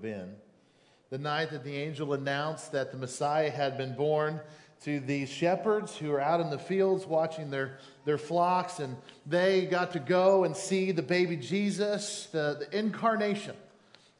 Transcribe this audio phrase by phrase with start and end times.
[0.00, 0.34] been.
[1.10, 4.40] The night that the angel announced that the Messiah had been born
[4.84, 8.96] to these shepherds who were out in the fields watching their, their flocks, and
[9.26, 13.54] they got to go and see the baby Jesus, the, the incarnation,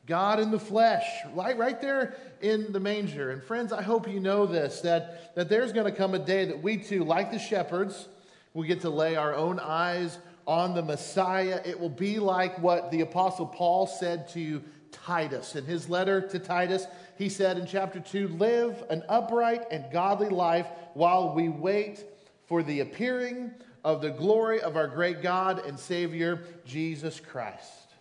[0.06, 3.30] God in the flesh, right, right there in the manger.
[3.30, 6.44] And friends, I hope you know this that, that there's going to come a day
[6.46, 8.08] that we too, like the shepherds,
[8.52, 11.62] will get to lay our own eyes on the Messiah.
[11.64, 14.62] It will be like what the Apostle Paul said to
[14.92, 15.56] Titus.
[15.56, 16.86] In his letter to Titus,
[17.16, 22.04] he said in chapter 2 Live an upright and godly life while we wait
[22.46, 23.52] for the appearing
[23.84, 27.94] of the glory of our great God and Savior, Jesus Christ.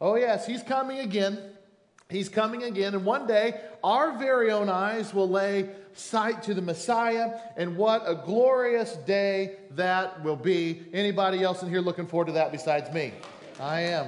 [0.00, 1.38] Oh, yes, he's coming again.
[2.08, 2.94] He's coming again.
[2.94, 7.40] And one day, our very own eyes will lay sight to the Messiah.
[7.56, 10.82] And what a glorious day that will be.
[10.92, 13.12] Anybody else in here looking forward to that besides me?
[13.58, 14.06] I am.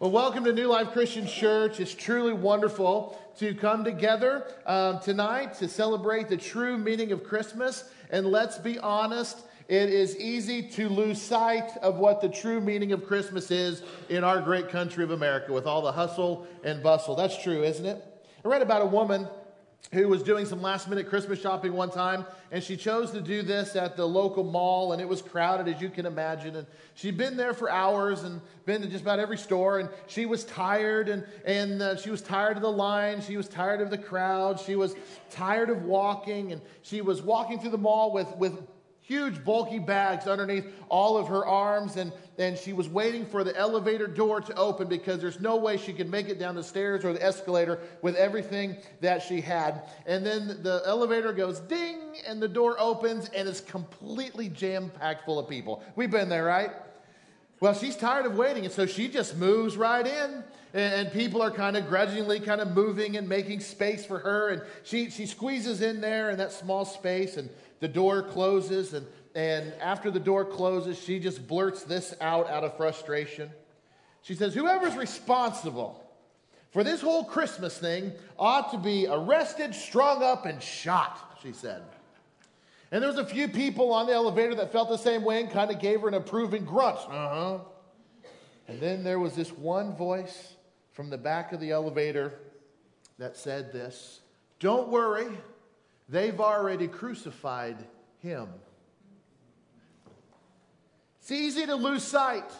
[0.00, 1.78] Well, welcome to New Life Christian Church.
[1.78, 7.84] It's truly wonderful to come together um, tonight to celebrate the true meaning of Christmas.
[8.10, 12.90] And let's be honest, it is easy to lose sight of what the true meaning
[12.90, 17.14] of Christmas is in our great country of America with all the hustle and bustle.
[17.14, 18.04] That's true, isn't it?
[18.44, 19.28] I read about a woman
[19.92, 23.42] who was doing some last minute Christmas shopping one time, and she chose to do
[23.42, 26.56] this at the local mall, and it was crowded, as you can imagine.
[26.56, 30.26] And she'd been there for hours and been to just about every store, and she
[30.26, 33.90] was tired, and, and uh, she was tired of the line, she was tired of
[33.90, 34.96] the crowd, she was
[35.30, 38.62] tired of walking, and she was walking through the mall with, with
[39.06, 43.54] huge bulky bags underneath all of her arms and, and she was waiting for the
[43.54, 47.04] elevator door to open because there's no way she could make it down the stairs
[47.04, 49.82] or the escalator with everything that she had.
[50.06, 55.26] And then the elevator goes ding and the door opens and it's completely jam packed
[55.26, 55.82] full of people.
[55.96, 56.70] We've been there right?
[57.60, 61.50] Well she's tired of waiting and so she just moves right in and people are
[61.50, 65.82] kind of grudgingly kind of moving and making space for her and she, she squeezes
[65.82, 67.50] in there in that small space and
[67.84, 72.64] the door closes, and, and after the door closes, she just blurts this out out
[72.64, 73.50] of frustration.
[74.22, 76.02] She says, Whoever's responsible
[76.70, 81.82] for this whole Christmas thing ought to be arrested, strung up, and shot, she said.
[82.90, 85.50] And there was a few people on the elevator that felt the same way and
[85.50, 87.00] kind of gave her an approving grunt.
[87.00, 87.58] Uh huh.
[88.66, 90.54] And then there was this one voice
[90.94, 92.32] from the back of the elevator
[93.18, 94.22] that said this
[94.58, 95.28] Don't worry,
[96.08, 97.76] They've already crucified
[98.18, 98.48] him.
[101.20, 102.50] It's easy to lose sight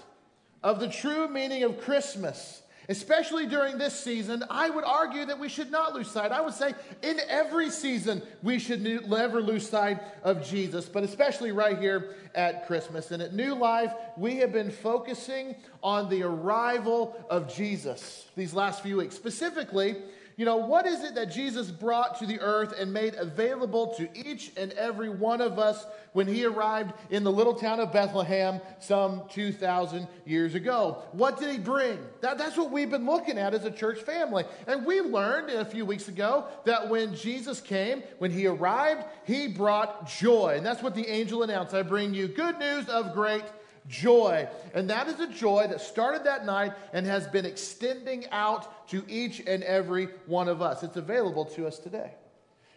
[0.63, 4.43] of the true meaning of Christmas, especially during this season.
[4.49, 6.33] I would argue that we should not lose sight.
[6.33, 6.73] I would say
[7.03, 12.67] in every season we should never lose sight of Jesus, but especially right here at
[12.67, 13.11] Christmas.
[13.11, 18.83] And at New Life, we have been focusing on the arrival of Jesus these last
[18.83, 19.15] few weeks.
[19.15, 19.97] Specifically,
[20.37, 24.09] you know, what is it that Jesus brought to the earth and made available to
[24.15, 28.61] each and every one of us when he arrived in the little town of Bethlehem
[28.81, 31.03] some 2,000 years ago?
[31.13, 31.99] What did he bring?
[32.21, 34.45] That, that's what we've been looking at as a church family.
[34.67, 39.47] And we learned a few weeks ago that when Jesus came, when he arrived, he
[39.47, 40.55] brought joy.
[40.57, 43.45] And that's what the angel announced I bring you good news of great
[43.89, 44.49] joy.
[44.75, 49.05] And that is a joy that started that night and has been extending out to
[49.09, 50.83] each and every one of us.
[50.83, 52.13] It's available to us today.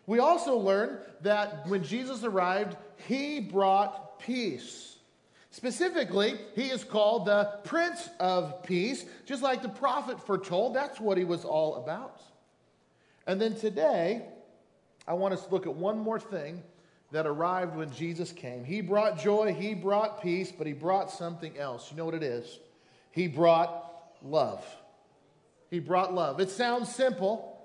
[0.06, 4.96] We also learn that when Jesus arrived, he brought peace.
[5.52, 10.76] Specifically, he is called the Prince of Peace, just like the prophet foretold.
[10.76, 12.22] That's what he was all about.
[13.26, 14.26] And then today,
[15.08, 16.64] I want us to look at one more thing
[17.12, 18.64] that arrived when Jesus came.
[18.64, 21.90] He brought joy, he brought peace, but he brought something else.
[21.90, 22.60] You know what it is?
[23.12, 23.92] He brought
[24.22, 24.64] love.
[25.70, 26.40] He brought love.
[26.40, 27.58] It sounds simple,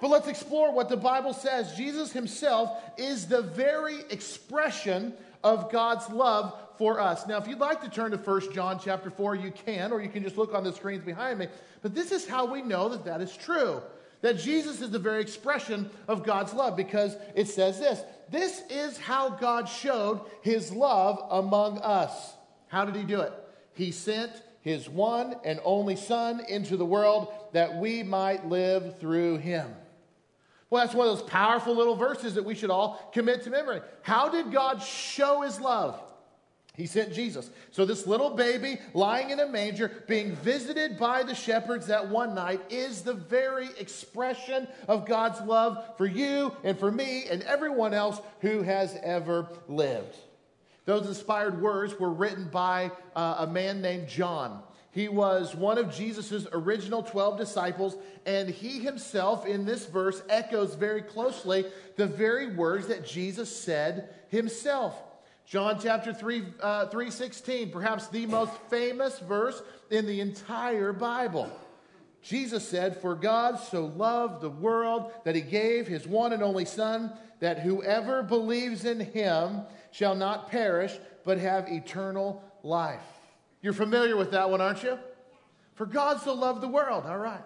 [0.00, 1.74] but let's explore what the Bible says.
[1.74, 7.26] Jesus himself is the very expression of God's love for us.
[7.26, 10.08] Now, if you'd like to turn to 1 John chapter 4, you can, or you
[10.08, 11.48] can just look on the screens behind me.
[11.82, 13.82] But this is how we know that that is true.
[14.22, 18.96] That Jesus is the very expression of God's love because it says this this is
[18.96, 22.34] how God showed his love among us.
[22.68, 23.32] How did he do it?
[23.74, 24.30] He sent
[24.62, 29.74] his one and only Son into the world that we might live through him.
[30.68, 33.80] Well, that's one of those powerful little verses that we should all commit to memory.
[34.02, 36.00] How did God show his love?
[36.76, 37.50] He sent Jesus.
[37.72, 42.34] So, this little baby lying in a manger, being visited by the shepherds that one
[42.34, 47.92] night, is the very expression of God's love for you and for me and everyone
[47.92, 50.16] else who has ever lived.
[50.84, 54.62] Those inspired words were written by uh, a man named John.
[54.92, 57.96] He was one of Jesus' original 12 disciples,
[58.26, 61.66] and he himself, in this verse, echoes very closely
[61.96, 65.00] the very words that Jesus said himself.
[65.50, 69.60] John chapter 3, uh, 316, perhaps the most famous verse
[69.90, 71.50] in the entire Bible.
[72.22, 76.64] Jesus said, For God so loved the world that he gave his one and only
[76.64, 83.02] Son, that whoever believes in him shall not perish, but have eternal life.
[83.60, 85.00] You're familiar with that one, aren't you?
[85.74, 87.06] For God so loved the world.
[87.06, 87.42] All right.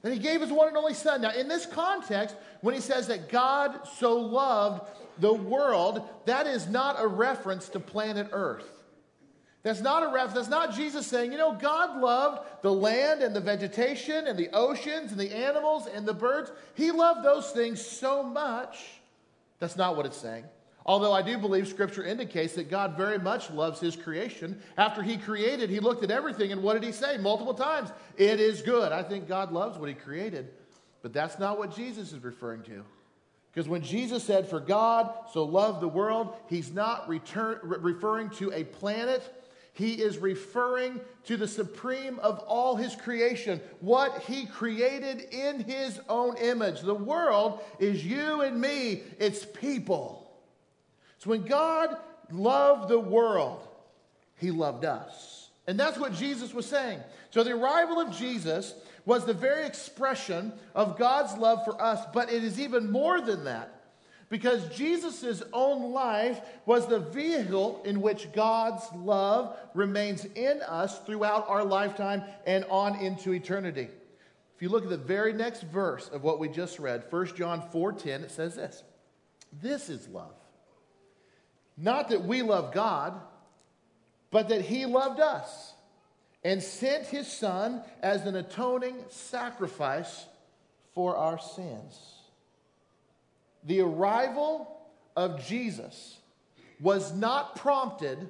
[0.00, 1.20] That he gave his one and only Son.
[1.20, 6.68] Now, in this context, when he says that God so loved the world, that is
[6.68, 8.66] not a reference to planet Earth.
[9.62, 10.34] That's not a reference.
[10.34, 14.48] That's not Jesus saying, you know, God loved the land and the vegetation and the
[14.52, 16.52] oceans and the animals and the birds.
[16.74, 18.78] He loved those things so much.
[19.58, 20.44] That's not what it's saying.
[20.84, 24.62] Although I do believe Scripture indicates that God very much loves His creation.
[24.78, 27.90] After He created, He looked at everything, and what did He say multiple times?
[28.16, 28.92] It is good.
[28.92, 30.48] I think God loves what He created.
[31.02, 32.84] But that's not what Jesus is referring to.
[33.56, 38.52] Because when Jesus said, For God so loved the world, He's not return, referring to
[38.52, 39.22] a planet.
[39.72, 45.98] He is referring to the supreme of all His creation, what He created in His
[46.06, 46.82] own image.
[46.82, 50.30] The world is you and me, it's people.
[51.16, 51.96] So when God
[52.30, 53.66] loved the world,
[54.34, 55.35] he loved us.
[55.66, 57.00] And that's what Jesus was saying.
[57.30, 58.74] So the arrival of Jesus
[59.04, 63.44] was the very expression of God's love for us, but it is even more than
[63.44, 63.72] that.
[64.28, 71.48] Because Jesus' own life was the vehicle in which God's love remains in us throughout
[71.48, 73.88] our lifetime and on into eternity.
[74.56, 77.62] If you look at the very next verse of what we just read, 1 John
[77.70, 78.82] 4:10, it says this.
[79.52, 80.34] This is love.
[81.76, 83.20] Not that we love God,
[84.36, 85.72] but that He loved us
[86.44, 90.26] and sent His Son as an atoning sacrifice
[90.92, 91.98] for our sins.
[93.64, 94.78] The arrival
[95.16, 96.18] of Jesus
[96.80, 98.28] was not prompted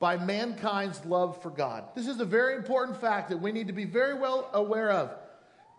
[0.00, 1.84] by mankind's love for God.
[1.94, 5.10] This is a very important fact that we need to be very well aware of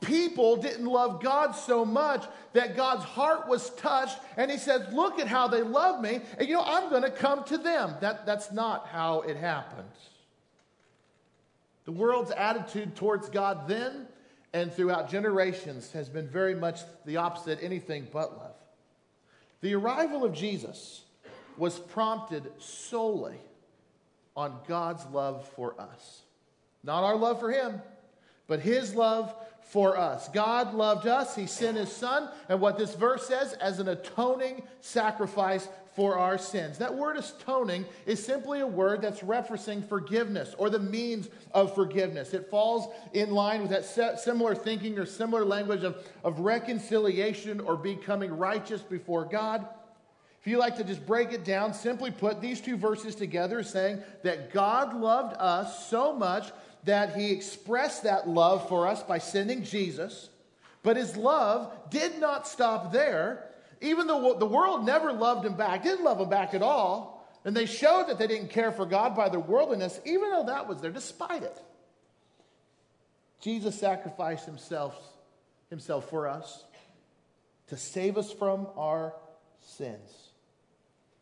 [0.04, 5.20] people didn't love God so much that God's heart was touched, and He says, Look
[5.20, 7.96] at how they love me, and you know, I'm going to come to them.
[8.02, 9.90] That, that's not how it happened.
[11.86, 14.08] The world's attitude towards God then
[14.54, 18.56] and throughout generations has been very much the opposite, anything but love.
[19.62, 21.02] The arrival of Jesus
[21.58, 23.38] was prompted solely
[24.36, 26.22] on God's love for us.
[26.84, 27.82] Not our love for Him,
[28.48, 29.34] but His love
[29.66, 30.30] for us.
[30.30, 31.36] God loved us.
[31.36, 32.30] He sent his son.
[32.50, 36.80] And what this verse says, as an atoning sacrifice for our sins.
[36.80, 42.34] That word atoning is simply a word that's referencing forgiveness or the means of forgiveness.
[42.34, 47.78] It falls in line with that similar thinking or similar language of, of reconciliation or
[47.78, 49.68] becoming righteous before God.
[50.42, 54.04] If you like to just break it down, simply put these two verses together saying
[54.24, 56.52] that God loved us so much
[56.86, 60.30] that he expressed that love for us by sending Jesus,
[60.82, 63.50] but his love did not stop there.
[63.82, 67.56] Even though the world never loved him back, didn't love him back at all, and
[67.56, 70.80] they showed that they didn't care for God by their worldliness, even though that was
[70.82, 71.58] there, despite it.
[73.42, 74.96] Jesus sacrificed himself,
[75.70, 76.64] himself for us
[77.68, 79.14] to save us from our
[79.62, 80.30] sins.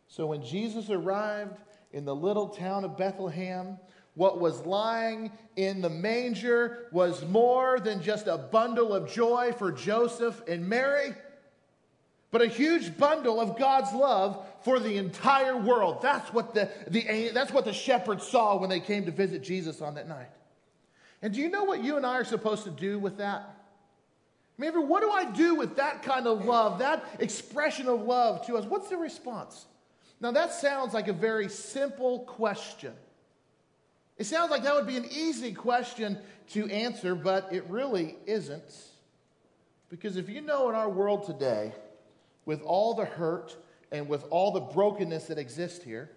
[0.07, 1.55] So when Jesus arrived
[1.93, 3.77] in the little town of Bethlehem,
[4.15, 9.71] what was lying in the manger was more than just a bundle of joy for
[9.71, 11.13] Joseph and Mary,
[12.29, 16.01] but a huge bundle of God's love for the entire world.
[16.01, 19.81] That's what the, the, that's what the shepherds saw when they came to visit Jesus
[19.81, 20.29] on that night.
[21.21, 23.57] And do you know what you and I are supposed to do with that?
[24.57, 28.45] I mean, what do I do with that kind of love, that expression of love
[28.47, 28.65] to us?
[28.65, 29.65] What's the response?
[30.19, 32.93] Now, that sounds like a very simple question.
[34.21, 36.15] It sounds like that would be an easy question
[36.51, 38.71] to answer, but it really isn't.
[39.89, 41.73] Because if you know in our world today,
[42.45, 43.57] with all the hurt
[43.91, 46.11] and with all the brokenness that exists here,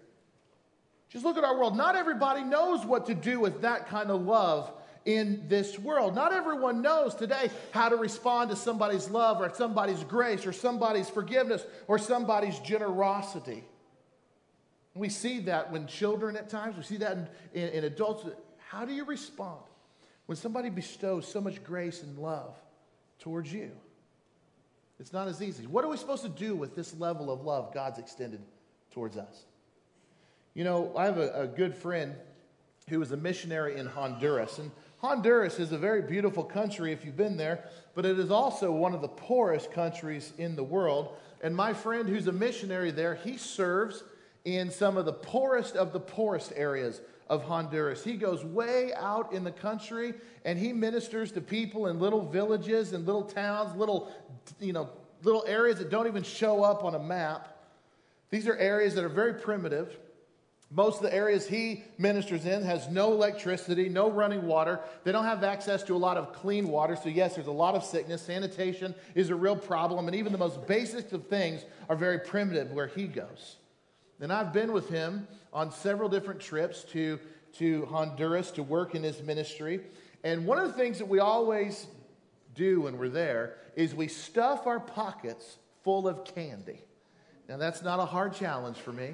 [1.09, 1.75] just look at our world.
[1.75, 4.71] Not everybody knows what to do with that kind of love
[5.05, 6.13] in this world.
[6.13, 11.09] Not everyone knows today how to respond to somebody's love or somebody's grace or somebody's
[11.09, 13.63] forgiveness or somebody's generosity.
[14.95, 18.25] We see that when children at times, we see that in, in, in adults.
[18.69, 19.61] How do you respond
[20.25, 22.55] when somebody bestows so much grace and love
[23.19, 23.71] towards you?
[24.99, 25.67] It's not as easy.
[25.67, 28.41] What are we supposed to do with this level of love God's extended
[28.91, 29.43] towards us?
[30.53, 32.15] You know, I have a, a good friend
[32.87, 34.59] who was a missionary in Honduras.
[34.59, 38.71] And Honduras is a very beautiful country if you've been there, but it is also
[38.71, 41.17] one of the poorest countries in the world.
[41.41, 44.03] And my friend who's a missionary there, he serves
[44.45, 48.03] in some of the poorest of the poorest areas of Honduras.
[48.03, 50.13] He goes way out in the country
[50.45, 54.11] and he ministers to people in little villages and little towns, little,
[54.59, 54.89] you know,
[55.23, 57.57] little areas that don't even show up on a map.
[58.29, 59.97] These are areas that are very primitive.
[60.71, 64.79] Most of the areas he ministers in has no electricity, no running water.
[65.03, 66.95] They don't have access to a lot of clean water.
[66.95, 68.21] So, yes, there's a lot of sickness.
[68.21, 70.07] Sanitation is a real problem.
[70.07, 73.57] And even the most basic of things are very primitive where he goes.
[74.19, 77.19] And I've been with him on several different trips to,
[77.57, 79.81] to Honduras to work in his ministry.
[80.23, 81.87] And one of the things that we always
[82.53, 86.79] do when we're there is we stuff our pockets full of candy.
[87.47, 89.13] Now, that's not a hard challenge for me.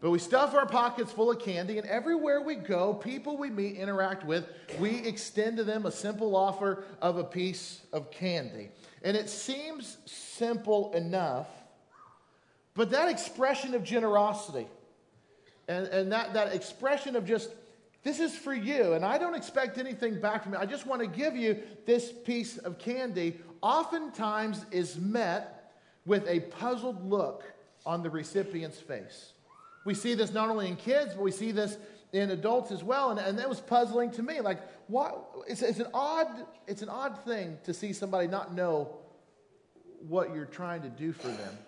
[0.00, 3.76] But we stuff our pockets full of candy, and everywhere we go, people we meet,
[3.76, 4.46] interact with,
[4.78, 8.70] we extend to them a simple offer of a piece of candy.
[9.02, 11.48] And it seems simple enough,
[12.78, 14.68] but that expression of generosity
[15.66, 17.50] and, and that, that expression of just,
[18.04, 21.02] this is for you, and I don't expect anything back from you, I just want
[21.02, 25.72] to give you this piece of candy, oftentimes is met
[26.06, 27.42] with a puzzled look
[27.84, 29.32] on the recipient's face.
[29.84, 31.78] We see this not only in kids, but we see this
[32.12, 33.10] in adults as well.
[33.10, 34.40] And, and that was puzzling to me.
[34.40, 35.30] Like, what?
[35.48, 36.28] It's, it's, an odd,
[36.68, 38.98] it's an odd thing to see somebody not know
[40.06, 41.58] what you're trying to do for them.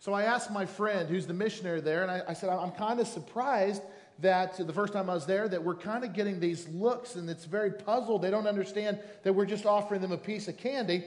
[0.00, 3.00] So I asked my friend, who's the missionary there, and I, I said, I'm kind
[3.00, 3.82] of surprised
[4.20, 7.28] that the first time I was there, that we're kind of getting these looks, and
[7.28, 8.22] it's very puzzled.
[8.22, 11.04] They don't understand that we're just offering them a piece of candy.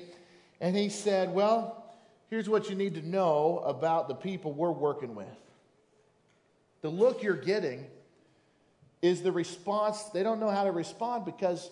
[0.61, 1.91] And he said, Well,
[2.29, 5.27] here's what you need to know about the people we're working with.
[6.81, 7.87] The look you're getting
[9.01, 10.03] is the response.
[10.05, 11.71] They don't know how to respond because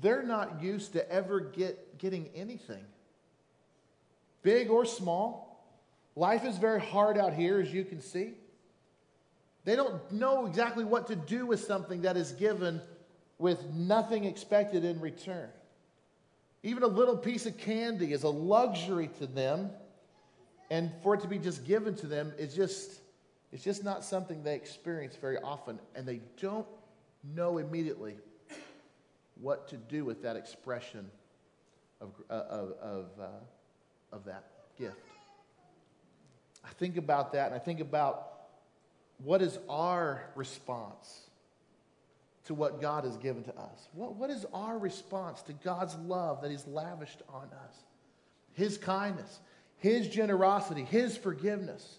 [0.00, 2.84] they're not used to ever get, getting anything,
[4.42, 5.51] big or small.
[6.14, 8.34] Life is very hard out here, as you can see.
[9.64, 12.80] They don't know exactly what to do with something that is given
[13.38, 15.48] with nothing expected in return.
[16.62, 19.70] Even a little piece of candy is a luxury to them,
[20.70, 23.00] and for it to be just given to them is just
[23.52, 26.66] it's just not something they experience very often, and they don't
[27.34, 28.16] know immediately
[29.40, 31.10] what to do with that expression
[32.00, 33.26] of, uh, of, uh,
[34.10, 34.44] of that
[34.78, 34.96] gift.
[36.64, 38.28] I think about that and I think about
[39.18, 41.22] what is our response
[42.44, 43.88] to what God has given to us?
[43.92, 47.74] What, what is our response to God's love that He's lavished on us?
[48.52, 49.40] His kindness,
[49.78, 51.98] His generosity, His forgiveness.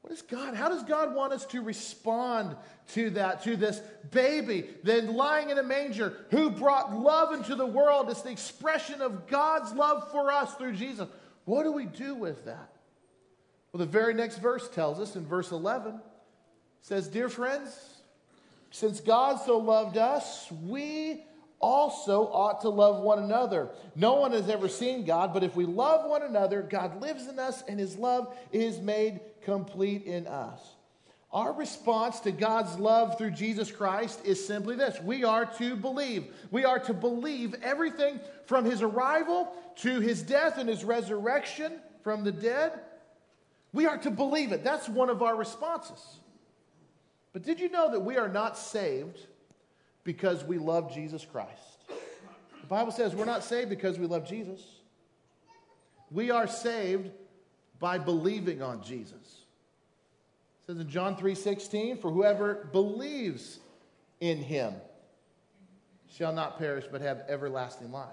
[0.00, 0.54] What is God?
[0.54, 2.56] How does God want us to respond
[2.94, 7.66] to that, to this baby then lying in a manger who brought love into the
[7.66, 8.10] world?
[8.10, 11.08] It's the expression of God's love for us through Jesus.
[11.44, 12.71] What do we do with that?
[13.72, 16.00] Well, the very next verse tells us in verse 11
[16.82, 17.74] says, Dear friends,
[18.70, 21.24] since God so loved us, we
[21.58, 23.70] also ought to love one another.
[23.94, 27.38] No one has ever seen God, but if we love one another, God lives in
[27.38, 30.60] us and his love is made complete in us.
[31.32, 36.26] Our response to God's love through Jesus Christ is simply this we are to believe.
[36.50, 42.22] We are to believe everything from his arrival to his death and his resurrection from
[42.22, 42.72] the dead
[43.72, 44.64] we are to believe it.
[44.64, 46.18] That's one of our responses.
[47.32, 49.18] But did you know that we are not saved
[50.04, 51.88] because we love Jesus Christ?
[52.60, 54.60] The Bible says we're not saved because we love Jesus.
[56.10, 57.10] We are saved
[57.78, 59.14] by believing on Jesus.
[59.14, 63.58] It says in John 3:16, for whoever believes
[64.20, 64.74] in him
[66.08, 68.08] shall not perish but have everlasting life.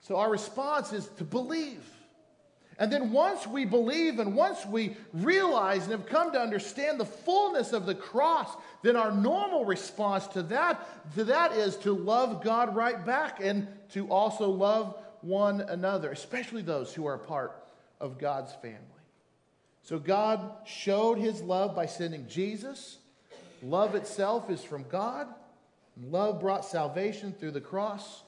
[0.00, 1.84] So our response is to believe.
[2.78, 7.04] And then once we believe and once we realize and have come to understand the
[7.04, 8.48] fullness of the cross,
[8.82, 13.68] then our normal response to that, to that is to love God right back and
[13.90, 17.64] to also love one another, especially those who are a part
[18.00, 18.78] of God's family.
[19.82, 22.98] So God showed his love by sending Jesus.
[23.62, 25.28] Love itself is from God.
[26.02, 28.22] Love brought salvation through the cross.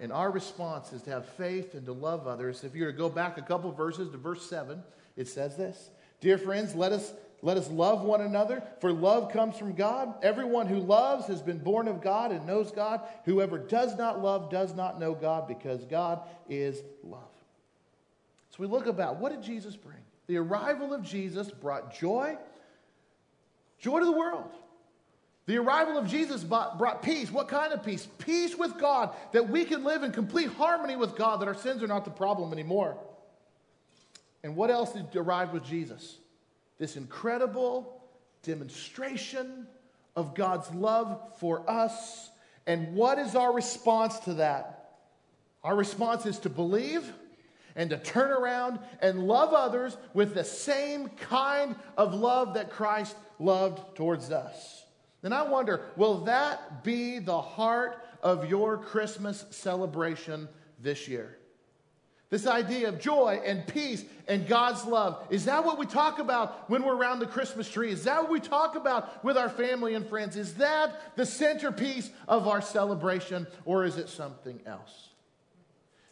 [0.00, 2.62] And our response is to have faith and to love others.
[2.62, 4.82] If you were to go back a couple verses to verse 7,
[5.16, 5.90] it says this
[6.20, 7.12] Dear friends, let us,
[7.42, 10.14] let us love one another, for love comes from God.
[10.22, 13.00] Everyone who loves has been born of God and knows God.
[13.24, 17.22] Whoever does not love does not know God, because God is love.
[18.50, 19.98] So we look about what did Jesus bring?
[20.28, 22.36] The arrival of Jesus brought joy,
[23.80, 24.50] joy to the world.
[25.48, 27.32] The arrival of Jesus brought peace.
[27.32, 28.06] What kind of peace?
[28.18, 31.82] Peace with God, that we can live in complete harmony with God, that our sins
[31.82, 32.98] are not the problem anymore.
[34.42, 36.18] And what else did arrive with Jesus?
[36.76, 37.98] This incredible
[38.42, 39.66] demonstration
[40.14, 42.28] of God's love for us.
[42.66, 44.96] And what is our response to that?
[45.64, 47.10] Our response is to believe
[47.74, 53.16] and to turn around and love others with the same kind of love that Christ
[53.38, 54.84] loved towards us.
[55.22, 60.48] And I wonder, will that be the heart of your Christmas celebration
[60.80, 61.38] this year?
[62.30, 65.26] This idea of joy and peace and God's love.
[65.30, 67.90] Is that what we talk about when we're around the Christmas tree?
[67.90, 70.36] Is that what we talk about with our family and friends?
[70.36, 75.08] Is that the centerpiece of our celebration or is it something else?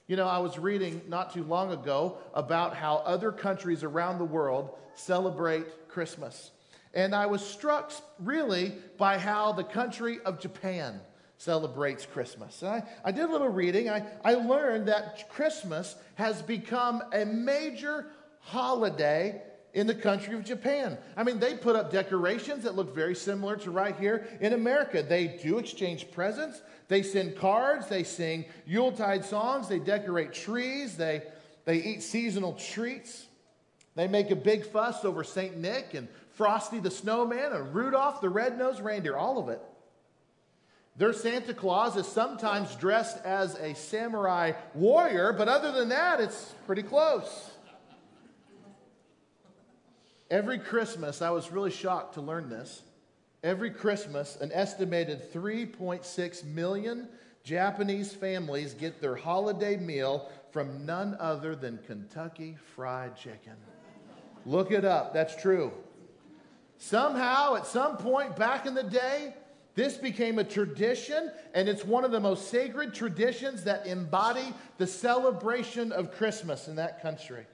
[0.06, 4.24] You know, I was reading not too long ago about how other countries around the
[4.24, 6.50] world celebrate Christmas.
[6.96, 10.98] And I was struck really by how the country of Japan
[11.36, 12.62] celebrates Christmas.
[12.62, 13.90] And I, I did a little reading.
[13.90, 18.06] I, I learned that Christmas has become a major
[18.40, 19.42] holiday
[19.74, 20.96] in the country of Japan.
[21.18, 25.02] I mean, they put up decorations that look very similar to right here in America.
[25.02, 31.24] They do exchange presents, they send cards, they sing Yuletide songs, they decorate trees, they,
[31.66, 33.26] they eat seasonal treats.
[33.96, 35.56] They make a big fuss over St.
[35.56, 39.60] Nick and Frosty the Snowman and Rudolph the Red-Nosed Reindeer, all of it.
[40.98, 46.54] Their Santa Claus is sometimes dressed as a samurai warrior, but other than that, it's
[46.66, 47.50] pretty close.
[50.30, 52.82] Every Christmas, I was really shocked to learn this.
[53.42, 57.08] Every Christmas, an estimated 3.6 million
[57.44, 63.56] Japanese families get their holiday meal from none other than Kentucky Fried Chicken.
[64.46, 65.72] Look it up, that's true.
[66.78, 69.34] Somehow, at some point back in the day,
[69.74, 74.86] this became a tradition, and it's one of the most sacred traditions that embody the
[74.86, 77.44] celebration of Christmas in that country.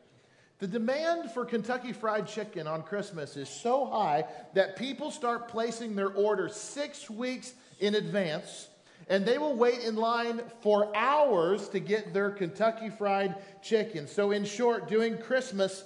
[0.58, 4.24] The demand for Kentucky Fried Chicken on Christmas is so high
[4.54, 8.68] that people start placing their orders six weeks in advance,
[9.08, 14.06] and they will wait in line for hours to get their Kentucky Fried Chicken.
[14.06, 15.84] So, in short, doing Christmas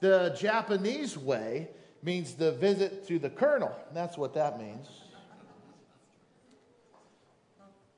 [0.00, 1.68] the Japanese way
[2.02, 3.74] means the visit to the colonel.
[3.92, 4.86] That's what that means.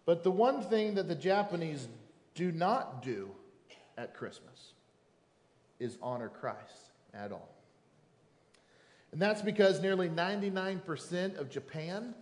[0.06, 1.86] But the one thing that the Japanese
[2.34, 3.30] do not do
[3.98, 4.72] at Christmas
[5.78, 7.48] is honor Christ at all.
[9.12, 12.14] And that's because nearly 99% of Japan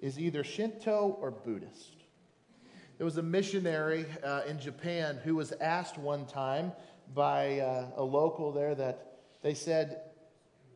[0.00, 1.96] is either Shinto or Buddhist.
[2.98, 6.72] There was a missionary uh, in Japan who was asked one time
[7.14, 9.15] by uh, a local there that
[9.46, 10.00] they said,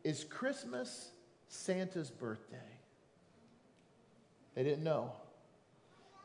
[0.05, 1.11] is Christmas
[1.49, 2.55] Santa's birthday?
[4.55, 5.11] They didn't know.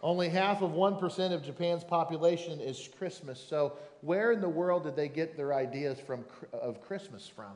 [0.01, 3.45] Only half of 1% of Japan's population is Christmas.
[3.45, 7.51] So, where in the world did they get their ideas from, of Christmas from?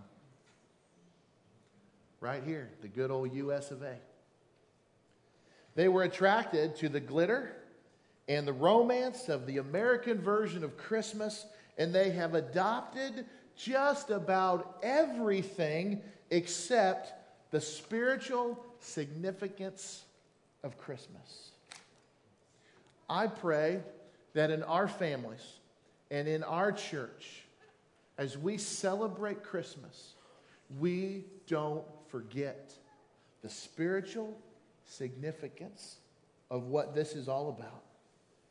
[2.18, 3.94] Right here, the good old US of A.
[5.76, 7.55] They were attracted to the glitter
[8.26, 11.46] and the romance of the American version of Christmas,
[11.79, 13.24] and they have adopted
[13.62, 17.12] just about everything except
[17.51, 20.05] the spiritual significance
[20.62, 21.51] of Christmas.
[23.09, 23.81] I pray
[24.35, 25.44] that in our families
[26.11, 27.42] and in our church,
[28.18, 30.14] as we celebrate Christmas,
[30.79, 32.73] we don't forget
[33.42, 34.38] the spiritual
[34.87, 35.96] significance
[36.51, 37.83] of what this is all about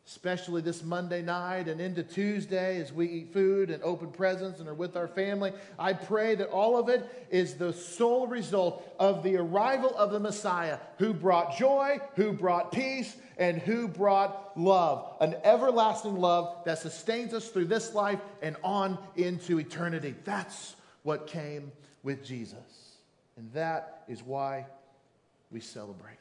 [0.10, 4.68] especially this Monday night and into Tuesday as we eat food and open presents and
[4.68, 5.54] are with our family.
[5.78, 10.20] I pray that all of it is the sole result of the arrival of the
[10.20, 15.16] Messiah who brought joy, who brought peace, and who brought love.
[15.22, 20.16] An everlasting love that sustains us through this life and on into eternity.
[20.26, 22.96] That's what came with Jesus.
[23.38, 24.66] And that is why
[25.52, 26.19] we celebrate.